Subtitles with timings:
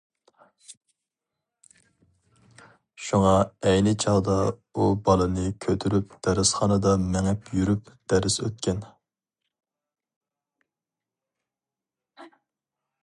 [3.07, 3.33] شۇڭا
[3.65, 8.83] ئەينى چاغدا ئۇ بالىنى كۆتۈرۈپ دەرسخانىدا مېڭىپ يۈرۈپ دەرس ئۆتكەن.